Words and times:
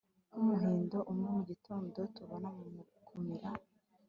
nk, 0.29 0.35
umuhindo 0.39 0.97
umwe 1.11 1.27
mugitondo, 1.35 1.99
tubona 2.15 2.47
kumira 3.07 3.49